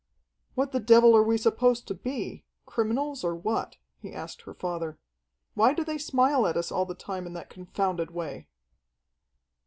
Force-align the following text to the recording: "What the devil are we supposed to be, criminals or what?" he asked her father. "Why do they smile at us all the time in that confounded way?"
"What 0.55 0.71
the 0.71 0.79
devil 0.79 1.15
are 1.15 1.21
we 1.21 1.37
supposed 1.37 1.87
to 1.87 1.93
be, 1.93 2.43
criminals 2.65 3.23
or 3.23 3.35
what?" 3.35 3.75
he 3.99 4.11
asked 4.11 4.41
her 4.41 4.53
father. 4.55 4.97
"Why 5.53 5.75
do 5.75 5.83
they 5.83 5.99
smile 5.99 6.47
at 6.47 6.57
us 6.57 6.71
all 6.71 6.87
the 6.87 6.95
time 6.95 7.27
in 7.27 7.33
that 7.33 7.51
confounded 7.51 8.09
way?" 8.09 8.47